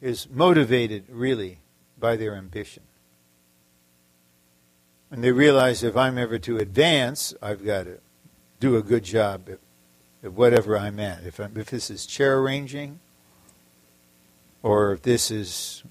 is 0.00 0.28
motivated 0.30 1.04
really 1.08 1.58
by 1.98 2.16
their 2.16 2.34
ambition. 2.34 2.84
And 5.10 5.24
they 5.24 5.32
realize 5.32 5.82
if 5.82 5.96
I'm 5.96 6.18
ever 6.18 6.38
to 6.40 6.58
advance, 6.58 7.34
I've 7.42 7.64
got 7.64 7.84
to 7.84 7.98
do 8.60 8.76
a 8.76 8.82
good 8.82 9.04
job 9.04 9.48
at, 9.48 9.58
at 10.22 10.32
whatever 10.32 10.76
I'm 10.76 10.98
at. 11.00 11.24
If, 11.24 11.38
I'm, 11.38 11.56
if 11.56 11.70
this 11.70 11.90
is 11.90 12.06
chair 12.06 12.38
arranging, 12.38 13.00
or 14.62 14.92
if 14.92 15.02
this 15.02 15.30
is 15.30 15.82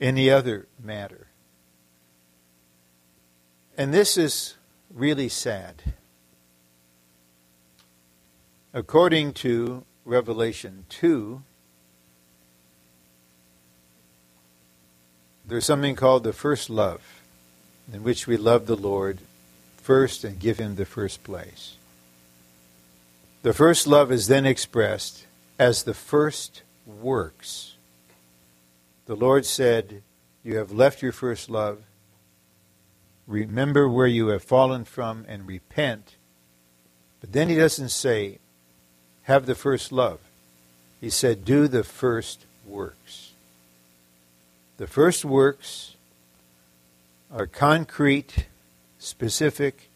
any 0.00 0.30
other 0.30 0.66
matter. 0.82 1.26
And 3.76 3.94
this 3.94 4.18
is 4.18 4.54
really 4.92 5.28
sad. 5.28 5.94
According 8.72 9.32
to 9.34 9.84
Revelation 10.04 10.84
2, 10.90 11.42
there's 15.46 15.64
something 15.64 15.96
called 15.96 16.24
the 16.24 16.32
first 16.32 16.70
love, 16.70 17.22
in 17.92 18.02
which 18.02 18.26
we 18.26 18.36
love 18.36 18.66
the 18.66 18.76
Lord 18.76 19.18
first 19.76 20.24
and 20.24 20.38
give 20.38 20.58
Him 20.58 20.76
the 20.76 20.84
first 20.84 21.24
place. 21.24 21.76
The 23.42 23.54
first 23.54 23.86
love 23.86 24.12
is 24.12 24.26
then 24.26 24.44
expressed 24.44 25.24
as 25.58 25.82
the 25.82 25.94
first 25.94 26.62
works. 26.86 27.76
The 29.06 29.16
Lord 29.16 29.46
said, 29.46 30.02
You 30.44 30.58
have 30.58 30.72
left 30.72 31.00
your 31.00 31.12
first 31.12 31.48
love. 31.48 31.78
Remember 33.26 33.88
where 33.88 34.06
you 34.06 34.28
have 34.28 34.42
fallen 34.42 34.84
from 34.84 35.24
and 35.26 35.46
repent. 35.46 36.16
But 37.22 37.32
then 37.32 37.48
He 37.48 37.56
doesn't 37.56 37.88
say, 37.88 38.40
Have 39.22 39.46
the 39.46 39.54
first 39.54 39.90
love. 39.90 40.20
He 41.00 41.08
said, 41.08 41.46
Do 41.46 41.66
the 41.66 41.84
first 41.84 42.44
works. 42.66 43.32
The 44.76 44.86
first 44.86 45.24
works 45.24 45.94
are 47.32 47.46
concrete, 47.46 48.48
specific, 48.98 49.88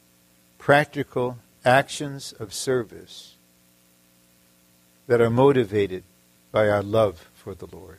practical 0.56 1.36
actions 1.62 2.32
of 2.32 2.54
service 2.54 3.33
that 5.06 5.20
are 5.20 5.30
motivated 5.30 6.04
by 6.52 6.68
our 6.68 6.82
love 6.82 7.28
for 7.34 7.54
the 7.54 7.66
Lord. 7.66 7.98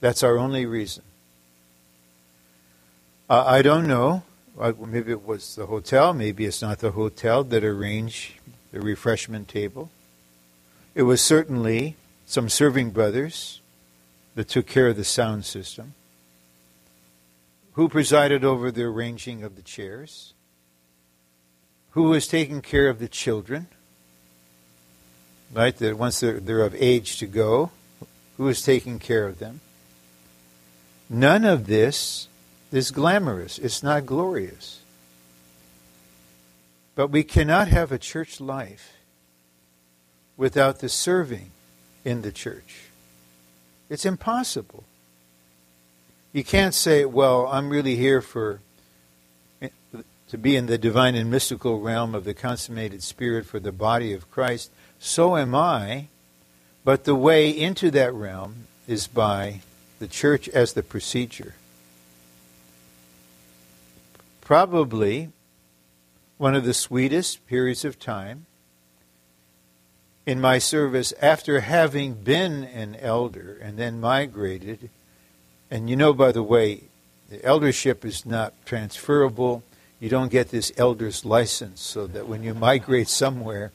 That's 0.00 0.22
our 0.22 0.38
only 0.38 0.66
reason. 0.66 1.02
Uh, 3.28 3.44
I 3.46 3.62
don't 3.62 3.86
know. 3.86 4.22
Maybe 4.56 5.12
it 5.12 5.26
was 5.26 5.54
the 5.56 5.66
hotel. 5.66 6.14
Maybe 6.14 6.44
it's 6.44 6.62
not 6.62 6.78
the 6.78 6.92
hotel 6.92 7.44
that 7.44 7.64
arranged 7.64 8.32
the 8.72 8.80
refreshment 8.80 9.48
table. 9.48 9.90
It 10.94 11.02
was 11.02 11.20
certainly 11.20 11.96
some 12.26 12.48
serving 12.48 12.90
brothers 12.90 13.60
that 14.34 14.48
took 14.48 14.66
care 14.66 14.88
of 14.88 14.96
the 14.96 15.02
sound 15.02 15.44
system? 15.44 15.94
Who 17.72 17.88
presided 17.88 18.44
over 18.44 18.70
the 18.70 18.84
arranging 18.84 19.42
of 19.42 19.56
the 19.56 19.62
chairs? 19.62 20.32
Who 21.90 22.04
was 22.04 22.28
taking 22.28 22.60
care 22.60 22.88
of 22.88 22.98
the 22.98 23.08
children? 23.08 23.66
Right, 25.52 25.76
that 25.78 25.96
once 25.96 26.20
they're, 26.20 26.40
they're 26.40 26.64
of 26.64 26.74
age 26.78 27.18
to 27.18 27.26
go, 27.26 27.70
who 28.36 28.48
is 28.48 28.62
taking 28.62 28.98
care 28.98 29.26
of 29.26 29.38
them? 29.38 29.60
None 31.08 31.44
of 31.44 31.66
this 31.66 32.28
is 32.70 32.90
glamorous. 32.90 33.58
It's 33.58 33.82
not 33.82 34.04
glorious. 34.04 34.80
But 36.94 37.08
we 37.08 37.22
cannot 37.22 37.68
have 37.68 37.92
a 37.92 37.98
church 37.98 38.40
life 38.40 38.94
without 40.36 40.80
the 40.80 40.88
serving 40.88 41.50
in 42.04 42.22
the 42.22 42.32
church. 42.32 42.90
It's 43.88 44.04
impossible. 44.04 44.84
You 46.32 46.44
can't 46.44 46.74
say, 46.74 47.04
well, 47.04 47.46
I'm 47.46 47.70
really 47.70 47.96
here 47.96 48.20
for 48.20 48.60
to 50.28 50.36
be 50.36 50.56
in 50.56 50.66
the 50.66 50.76
divine 50.76 51.14
and 51.14 51.30
mystical 51.30 51.80
realm 51.80 52.14
of 52.14 52.24
the 52.24 52.34
consummated 52.34 53.02
spirit 53.02 53.46
for 53.46 53.58
the 53.58 53.72
body 53.72 54.12
of 54.12 54.30
Christ. 54.30 54.70
So 54.98 55.36
am 55.36 55.54
I. 55.54 56.08
But 56.84 57.04
the 57.04 57.14
way 57.14 57.50
into 57.50 57.90
that 57.90 58.14
realm 58.14 58.66
is 58.86 59.06
by 59.06 59.60
the 59.98 60.08
church 60.08 60.48
as 60.48 60.72
the 60.72 60.82
procedure. 60.82 61.54
Probably 64.40 65.28
one 66.38 66.54
of 66.54 66.64
the 66.64 66.72
sweetest 66.72 67.46
periods 67.46 67.84
of 67.84 67.98
time 67.98 68.46
in 70.24 70.40
my 70.40 70.58
service 70.58 71.12
after 71.20 71.60
having 71.60 72.14
been 72.14 72.64
an 72.64 72.96
elder 72.96 73.58
and 73.60 73.76
then 73.76 74.00
migrated. 74.00 74.88
And 75.70 75.90
you 75.90 75.96
know, 75.96 76.14
by 76.14 76.32
the 76.32 76.42
way, 76.42 76.84
the 77.28 77.44
eldership 77.44 78.04
is 78.04 78.24
not 78.24 78.54
transferable. 78.64 79.62
You 80.00 80.08
don't 80.08 80.30
get 80.30 80.50
this 80.50 80.72
elder's 80.78 81.24
license 81.24 81.82
so 81.82 82.06
that 82.06 82.28
when 82.28 82.42
you 82.42 82.54
migrate 82.54 83.08
somewhere, 83.08 83.72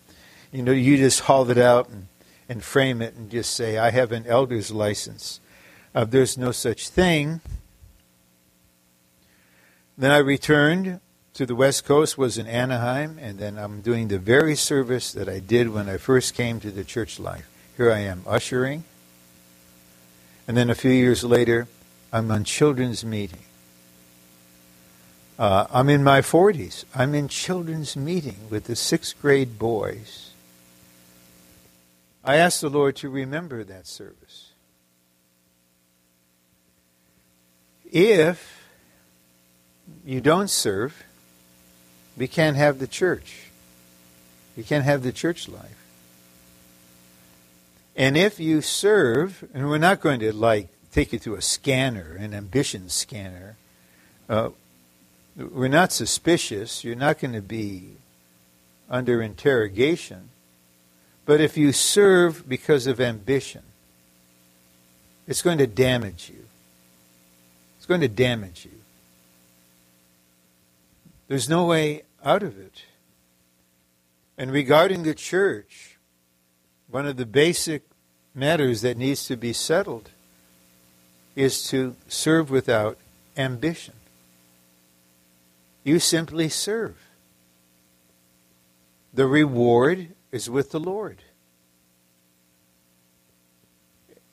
you 0.54 0.62
know, 0.62 0.72
you 0.72 0.98
just 0.98 1.22
haul 1.22 1.50
it 1.50 1.58
out 1.58 1.90
and, 1.90 2.08
and 2.48 2.64
frame 2.64 3.02
it 3.02 3.16
and 3.16 3.30
just 3.30 3.56
say, 3.56 3.78
I 3.80 3.90
have 3.90 4.12
an 4.12 4.28
elder's 4.28 4.72
license. 4.72 5.40
Uh, 5.96 6.06
there's 6.06 6.38
no 6.38 6.52
such 6.52 6.90
thing. 6.90 7.42
Then 9.98 10.12
I 10.12 10.18
returned 10.18 11.00
to 11.34 11.48
the 11.48 11.56
West 11.56 11.86
Coast 11.86 12.18
was 12.18 12.38
in 12.38 12.46
Anaheim, 12.46 13.18
and 13.20 13.40
then 13.40 13.58
I'm 13.58 13.82
doing 13.82 14.08
the 14.08 14.20
very 14.20 14.56
service 14.56 15.12
that 15.14 15.28
I 15.28 15.40
did 15.40 15.70
when 15.70 15.90
I 15.90 15.98
first 15.98 16.36
came 16.36 16.60
to 16.60 16.70
the 16.70 16.84
church 16.84 17.20
life. 17.20 17.50
Here 17.76 17.92
I 17.92 18.00
am 18.00 18.24
ushering, 18.28 18.84
and 20.48 20.56
then 20.56 20.70
a 20.70 20.76
few 20.76 20.92
years 20.92 21.24
later, 21.24 21.68
I'm 22.12 22.30
on 22.30 22.44
children's 22.44 23.04
meeting. 23.04 23.40
Uh, 25.40 25.66
I'm 25.72 25.90
in 25.90 26.04
my 26.04 26.22
40s. 26.22 26.86
I'm 26.94 27.16
in 27.16 27.28
children's 27.28 27.98
meeting 27.98 28.38
with 28.52 28.66
the 28.66 28.76
sixth 28.76 29.20
grade 29.20 29.58
boys. 29.58 30.33
I 32.24 32.38
ask 32.38 32.62
the 32.62 32.70
Lord 32.70 32.96
to 32.98 33.10
remember 33.10 33.64
that 33.64 33.86
service. 33.86 34.52
If 37.92 38.64
you 40.06 40.22
don't 40.22 40.50
serve, 40.50 41.04
we 42.18 42.28
can't 42.28 42.56
have 42.56 42.80
the 42.80 42.88
church. 42.88 43.50
We 44.56 44.64
can't 44.64 44.86
have 44.86 45.04
the 45.04 45.12
church 45.12 45.50
life. 45.50 45.84
And 47.96 48.18
if 48.18 48.40
you 48.40 48.62
serve, 48.62 49.48
and 49.54 49.70
we're 49.70 49.78
not 49.78 50.00
going 50.00 50.20
to 50.22 50.34
like 50.34 50.70
take 50.92 51.12
you 51.12 51.20
to 51.20 51.36
a 51.36 51.42
scanner, 51.42 52.16
an 52.16 52.34
ambition 52.34 52.88
scanner. 52.90 53.58
Uh, 54.30 54.50
we're 55.36 55.68
not 55.68 55.92
suspicious. 55.92 56.84
You're 56.84 56.96
not 56.96 57.20
going 57.20 57.34
to 57.34 57.42
be 57.42 57.98
under 58.90 59.22
interrogation. 59.22 60.30
But 61.26 61.40
if 61.40 61.58
you 61.58 61.72
serve 61.72 62.48
because 62.48 62.88
of 62.88 63.00
ambition, 63.00 63.64
it's 65.28 65.42
going 65.42 65.58
to 65.58 65.68
damage 65.68 66.30
you. 66.30 66.46
It's 67.78 67.86
going 67.86 68.02
to 68.02 68.10
damage 68.10 68.66
you. 68.66 68.80
There's 71.28 71.50
no 71.50 71.66
way 71.66 72.04
out 72.24 72.44
of 72.44 72.60
it. 72.60 72.84
And 74.38 74.52
regarding 74.52 75.04
the 75.04 75.16
church, 75.16 75.98
one 76.90 77.06
of 77.06 77.18
the 77.18 77.26
basic 77.26 77.84
matters 78.36 78.82
that 78.82 78.98
needs 78.98 79.26
to 79.28 79.38
be 79.38 79.54
settled 79.54 80.10
is 81.36 81.68
to 81.70 81.96
serve 82.08 82.50
without 82.50 82.98
ambition. 83.38 83.94
You 85.84 86.00
simply 86.00 86.50
serve. 86.50 86.98
The 89.14 89.28
reward 89.28 90.10
is 90.34 90.50
with 90.50 90.72
the 90.72 90.80
Lord. 90.80 91.20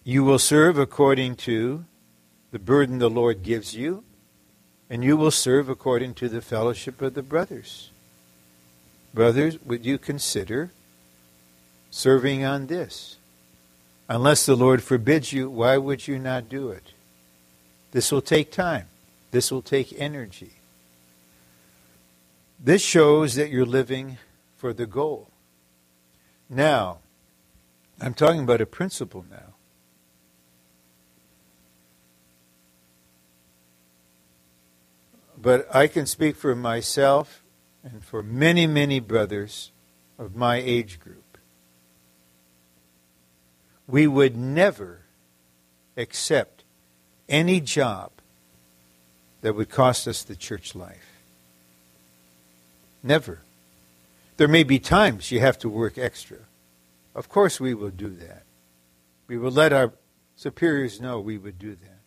You 0.02 0.24
will 0.24 0.38
serve 0.38 0.78
according 0.78 1.36
to 1.36 1.84
the 2.52 2.58
burden 2.58 2.98
the 2.98 3.10
Lord 3.10 3.42
gives 3.42 3.76
you, 3.76 4.02
and 4.88 5.04
you 5.04 5.14
will 5.18 5.30
serve 5.30 5.68
according 5.68 6.14
to 6.14 6.28
the 6.30 6.40
fellowship 6.40 7.02
of 7.02 7.12
the 7.12 7.22
brothers. 7.22 7.90
Brothers, 9.12 9.62
would 9.62 9.84
you 9.84 9.98
consider 9.98 10.70
serving 11.90 12.44
on 12.44 12.68
this? 12.68 13.18
Unless 14.08 14.46
the 14.46 14.56
Lord 14.56 14.82
forbids 14.82 15.34
you, 15.34 15.50
why 15.50 15.76
would 15.76 16.08
you 16.08 16.18
not 16.18 16.48
do 16.48 16.70
it? 16.70 16.94
This 17.92 18.10
will 18.10 18.22
take 18.22 18.50
time. 18.50 18.86
This 19.32 19.52
will 19.52 19.62
take 19.62 19.92
energy. 20.00 20.52
This 22.58 22.80
shows 22.80 23.34
that 23.34 23.50
you're 23.50 23.66
living 23.66 24.16
for 24.56 24.72
the 24.72 24.86
goal. 24.86 25.29
Now, 26.52 26.98
I'm 28.00 28.12
talking 28.12 28.40
about 28.40 28.60
a 28.60 28.66
principle 28.66 29.24
now. 29.30 29.54
But 35.40 35.74
I 35.74 35.86
can 35.86 36.06
speak 36.06 36.34
for 36.34 36.56
myself 36.56 37.42
and 37.84 38.04
for 38.04 38.22
many, 38.22 38.66
many 38.66 38.98
brothers 38.98 39.70
of 40.18 40.34
my 40.34 40.56
age 40.56 40.98
group. 40.98 41.38
We 43.86 44.08
would 44.08 44.36
never 44.36 45.02
accept 45.96 46.64
any 47.28 47.60
job 47.60 48.10
that 49.40 49.54
would 49.54 49.70
cost 49.70 50.08
us 50.08 50.22
the 50.22 50.36
church 50.36 50.74
life. 50.74 51.22
Never. 53.02 53.40
There 54.40 54.48
may 54.48 54.62
be 54.62 54.78
times 54.78 55.30
you 55.30 55.40
have 55.40 55.58
to 55.58 55.68
work 55.68 55.98
extra. 55.98 56.38
Of 57.14 57.28
course, 57.28 57.60
we 57.60 57.74
will 57.74 57.90
do 57.90 58.08
that. 58.08 58.44
We 59.26 59.36
will 59.36 59.50
let 59.50 59.70
our 59.70 59.92
superiors 60.34 60.98
know 60.98 61.20
we 61.20 61.36
would 61.36 61.58
do 61.58 61.72
that. 61.72 62.00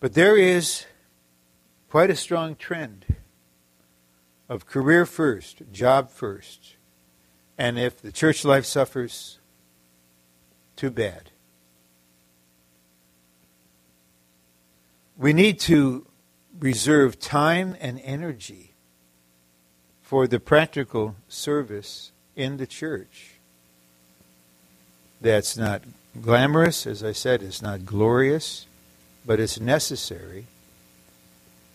But 0.00 0.14
there 0.14 0.36
is 0.36 0.86
quite 1.88 2.10
a 2.10 2.16
strong 2.16 2.56
trend 2.56 3.06
of 4.48 4.66
career 4.66 5.06
first, 5.06 5.62
job 5.70 6.10
first. 6.10 6.74
And 7.56 7.78
if 7.78 8.02
the 8.02 8.10
church 8.10 8.44
life 8.44 8.64
suffers, 8.64 9.38
too 10.74 10.90
bad. 10.90 11.30
We 15.16 15.32
need 15.32 15.60
to 15.60 16.08
reserve 16.58 17.18
time 17.18 17.76
and 17.80 18.00
energy 18.04 18.72
for 20.02 20.26
the 20.26 20.40
practical 20.40 21.16
service 21.28 22.12
in 22.34 22.56
the 22.56 22.66
church. 22.66 23.32
That's 25.20 25.56
not 25.56 25.82
glamorous, 26.20 26.86
as 26.86 27.02
I 27.02 27.12
said, 27.12 27.42
it's 27.42 27.62
not 27.62 27.84
glorious, 27.84 28.66
but 29.24 29.40
it's 29.40 29.60
necessary. 29.60 30.46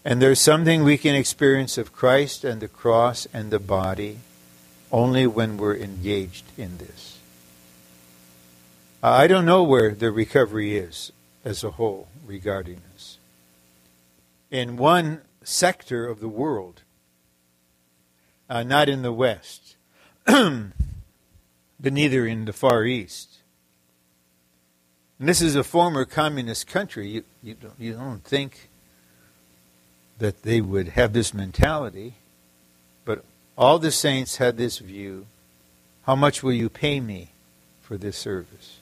And 0.04 0.22
there's 0.22 0.40
something 0.40 0.84
we 0.84 0.98
can 0.98 1.16
experience 1.16 1.78
of 1.78 1.94
Christ 1.94 2.44
and 2.44 2.62
the 2.62 2.68
cross 2.68 3.28
and 3.34 3.52
the 3.52 3.60
body 3.60 4.20
only 4.92 5.28
when 5.28 5.58
we're 5.58 5.76
engaged 5.76 6.46
in 6.58 6.78
this. 6.78 7.20
I 9.04 9.28
don't 9.28 9.46
know 9.46 9.64
where 9.64 9.92
the 9.92 10.12
recovery 10.12 10.78
is 10.78 11.12
as 11.44 11.64
a 11.64 11.72
whole 11.72 12.08
regarding 12.26 12.82
this. 12.94 13.18
In 14.52 14.78
one 14.78 15.22
sector 15.44 16.06
of 16.06 16.20
the 16.20 16.28
world, 16.28 16.84
uh, 18.50 18.64
not 18.64 18.90
in 18.90 19.02
the 19.02 19.14
West, 19.14 19.76
but 20.26 20.74
neither 21.80 22.28
in 22.28 22.46
the 22.46 22.54
Far 22.54 22.84
East. 22.84 23.40
And 25.20 25.30
this 25.30 25.42
is 25.42 25.56
a 25.56 25.64
former 25.64 26.06
communist 26.06 26.68
country. 26.68 27.08
You, 27.08 27.24
you, 27.42 27.54
don't, 27.56 27.74
you 27.80 27.94
don't 27.94 28.24
think 28.24 28.70
that 30.20 30.44
they 30.44 30.62
would 30.62 30.90
have 30.90 31.14
this 31.14 31.34
mentality, 31.34 32.16
but 33.06 33.24
all 33.58 33.80
the 33.80 33.92
saints 33.92 34.38
had 34.38 34.58
this 34.58 34.78
view 34.80 35.26
how 36.04 36.16
much 36.16 36.42
will 36.42 36.54
you 36.54 36.68
pay 36.68 37.00
me 37.00 37.30
for 37.82 37.96
this 37.96 38.18
service? 38.18 38.80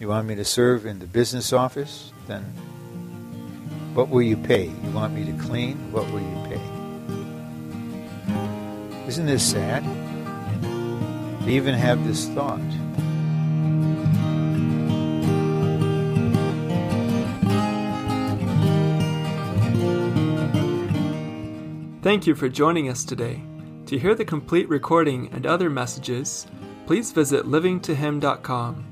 You 0.00 0.08
want 0.08 0.26
me 0.26 0.34
to 0.34 0.44
serve 0.44 0.84
in 0.84 0.98
the 0.98 1.06
business 1.06 1.52
office? 1.52 2.10
Then 2.26 2.44
what 3.94 4.08
will 4.08 4.22
you 4.22 4.36
pay? 4.36 4.64
You 4.66 4.90
want 4.90 5.14
me 5.14 5.24
to 5.24 5.32
clean? 5.44 5.76
What 5.92 6.10
will 6.10 6.20
you 6.20 6.48
pay? 6.48 6.60
Isn't 9.06 9.26
this 9.26 9.44
sad? 9.50 9.84
To 11.42 11.48
even 11.48 11.74
have 11.74 12.06
this 12.06 12.28
thought. 12.28 12.60
Thank 22.02 22.26
you 22.26 22.34
for 22.34 22.48
joining 22.48 22.88
us 22.88 23.04
today. 23.04 23.42
To 23.86 23.98
hear 23.98 24.14
the 24.14 24.24
complete 24.24 24.68
recording 24.68 25.28
and 25.32 25.46
other 25.46 25.68
messages, 25.68 26.46
please 26.86 27.12
visit 27.12 27.44
livingtohim.com. 27.44 28.84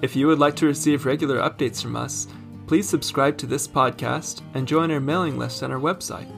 If 0.00 0.16
you 0.16 0.26
would 0.26 0.38
like 0.38 0.56
to 0.56 0.66
receive 0.66 1.06
regular 1.06 1.38
updates 1.38 1.80
from 1.82 1.94
us, 1.94 2.26
please 2.72 2.88
subscribe 2.88 3.36
to 3.36 3.44
this 3.44 3.68
podcast 3.68 4.40
and 4.54 4.66
join 4.66 4.90
our 4.90 4.98
mailing 4.98 5.36
list 5.36 5.62
on 5.62 5.70
our 5.70 5.78
website. 5.78 6.34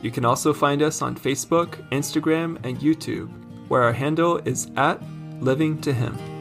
You 0.00 0.10
can 0.10 0.24
also 0.24 0.54
find 0.54 0.80
us 0.80 1.02
on 1.02 1.14
Facebook, 1.14 1.86
Instagram, 1.90 2.56
and 2.64 2.78
YouTube, 2.78 3.28
where 3.68 3.82
our 3.82 3.92
handle 3.92 4.38
is 4.46 4.70
at 4.78 5.02
Living 5.42 5.78
to 5.82 5.92
Him. 5.92 6.35